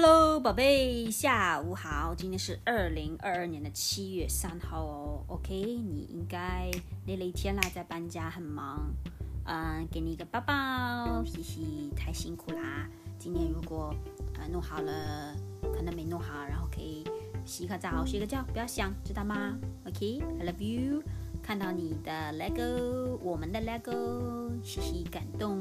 [0.00, 2.14] Hello，宝贝，下午好。
[2.14, 5.24] 今天是二零二二年的七月三号哦。
[5.26, 6.70] OK，你应该
[7.08, 8.94] 累了一天啦，在搬家很忙。
[9.42, 12.88] 嗯，给你一个抱抱，嘻嘻，太辛苦啦。
[13.18, 13.92] 今天如果
[14.34, 15.34] 呃弄好了，
[15.74, 17.02] 可能没弄好，然后可以
[17.44, 21.02] 洗个澡，睡个觉，不要想，知道吗？OK，I love you。
[21.42, 25.60] 看到你的 Lego，我们的 Lego，嘻嘻，感动。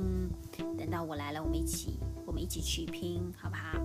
[0.78, 3.82] 等到我来了，我们一起，我们一起去拼，好不好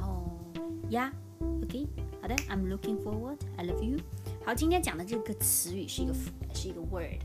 [0.00, 0.52] 后
[0.90, 1.86] ？Yeah, OK，
[2.22, 3.38] 好的，I'm looking forward.
[3.56, 3.98] I love you.
[4.44, 6.14] 好，今天讲的这个词语是一个
[6.54, 7.20] 是一个 word，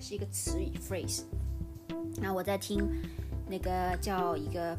[0.00, 1.22] 是一个词语 phrase。
[2.20, 2.88] 那我在听
[3.48, 4.76] 那个叫一个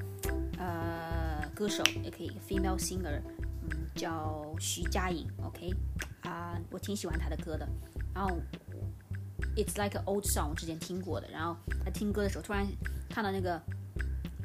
[0.58, 3.22] 呃歌手，也可以 female singer，
[3.70, 5.74] 嗯，叫徐佳莹，OK，
[6.22, 7.68] 啊，我挺喜欢她的歌的。
[8.14, 8.36] 然后
[9.56, 11.30] It's like an old song，我之前听过的。
[11.30, 12.68] 然后在听歌的时候，突然
[13.10, 13.62] 看到那个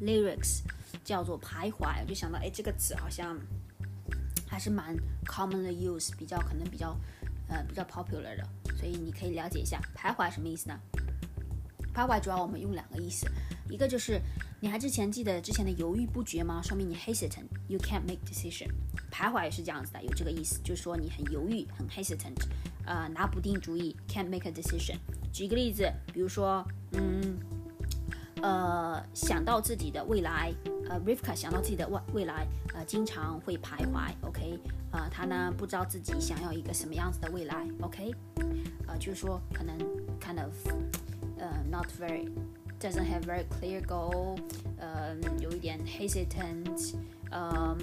[0.00, 0.60] lyrics
[1.04, 3.38] 叫做徘徊，我就想到，哎，这个词好像。
[4.46, 6.94] 还是蛮 common 的 use，比较可能比较
[7.48, 10.78] 呃比较 popular 的，所以你可以了解一下徘徊什么意思呢？
[11.94, 13.26] 徘徊主要我们用两个意思，
[13.70, 14.20] 一个就是
[14.60, 16.60] 你还之前记得之前的犹豫不决吗？
[16.62, 18.68] 说明你 hesitant，you can't make decision。
[19.10, 22.36] 徘徊也是这样子的，有这个意思，就是说你很犹豫，很 hesitant，
[22.84, 24.98] 呃拿不定主意，can't make a decision。
[25.32, 27.38] 举一个例子，比如说，嗯，
[28.42, 30.52] 呃想到自己的未来。
[30.90, 34.58] 呃，Rivka 想到自己的未未来，呃，经常会徘徊，OK，
[34.90, 38.12] 呃，他呢不知道自己想要一个什么样子的未来，OK，
[38.86, 39.78] 呃，就是说可能
[40.20, 40.52] kind of，
[41.38, 42.28] 呃，not very
[42.78, 44.36] doesn't have very clear goal，
[44.76, 46.94] 呃，有一点 hesitant，
[47.30, 47.78] 呃，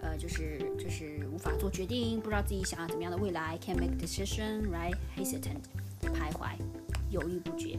[0.00, 5.62] 呃，就是就是无法做决定，不知道自己想要怎么样的未来，can't make decision，right，hesitant，
[6.02, 6.56] 徘徊，
[7.10, 7.78] 犹豫不决。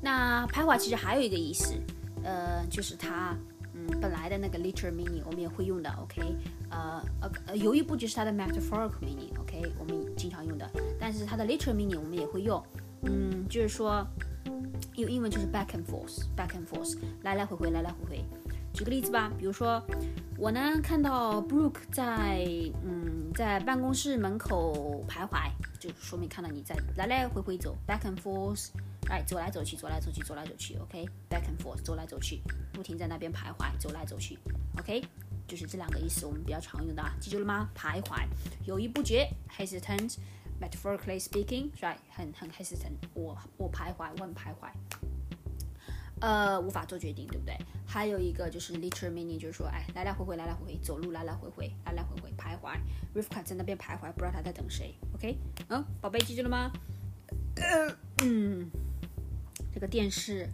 [0.00, 1.74] 那徘徊其实还有一个意思。
[2.24, 3.34] 呃，就是它，
[3.72, 6.20] 嗯，本来的那个 literal meaning 我们也会用的，OK，
[6.68, 10.68] 呃呃呃，犹豫不决是它的 metaphorical meaning，OK，我们经常用的，
[10.98, 12.62] 但是它的 literal meaning 我们也会用，
[13.02, 14.04] 嗯，就是说，
[14.96, 18.24] 用英文就是 back and forth，back and forth，来来回回，来来回回。
[18.74, 19.82] 举个例子吧，比如说
[20.36, 22.44] 我呢看到 Brooke 在，
[22.84, 28.68] 嗯，在办公室门口徘徊，就说明看到你在来来回回走，back and forth。
[29.06, 32.42] 哎，走来走去，走来走去，走来走去，OK，back and forth，走来走去，
[32.72, 34.38] 不停在那边徘徊，走来走去
[34.78, 35.02] ，OK，
[35.46, 37.70] 就是这两个意思，我们比较常用的，记住了吗？
[37.74, 38.26] 徘徊，
[38.66, 39.26] 犹豫不决
[39.56, 44.70] ，hesitant，metaphorically speaking，是吧很很 hesitant，我我徘徊，我很徘徊，
[46.20, 47.56] 呃，无法做决定，对不对？
[47.86, 52.76] 还有一个就是 literal meaning，就是说，哎，来来回回，来来回回，走路来来回回，来来回回，徘徊
[53.14, 55.38] ，Rivka 在那边徘徊，不知道他在等谁，OK，
[55.68, 56.70] 嗯，宝贝，记住了吗？
[58.22, 58.70] 嗯。
[59.78, 60.48] 这个电视，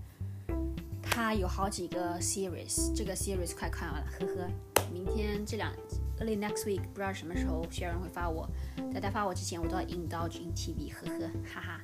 [1.00, 4.50] 它有好几个 series，这个 series 快看完了，呵呵。
[4.92, 5.72] 明天这两
[6.20, 8.46] early next week 不知道什么时候学员会发我，
[8.92, 11.80] 在他发我之前，我都要 indulge in TV，呵呵，哈哈。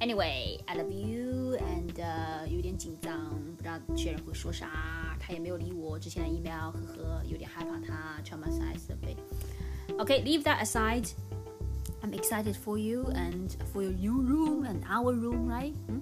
[0.00, 9.14] Anyway，I love you，and 有点紧张，不知道学员会说啥，他也没有理我之前的 email，呵呵，有点害怕他 traumatize 呗。
[9.98, 11.10] Okay，leave that aside。
[12.00, 15.74] I'm excited for you and for your new room and our room, right?
[15.88, 16.00] 嗯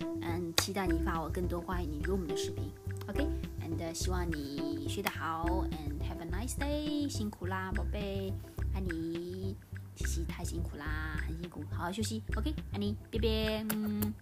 [0.00, 0.06] 嗯。
[0.20, 2.70] OK，and 期待你发我更多关于你 room 的视频。
[3.08, 7.08] OK，and 希望你睡得好，and have a nice day。
[7.08, 8.32] 辛苦啦，宝贝，
[8.74, 9.56] 爱你。
[9.96, 12.22] 嘻嘻，太辛苦啦，很辛苦，好好休息。
[12.36, 13.66] OK，爱你，拜拜。
[13.74, 14.14] 嗯。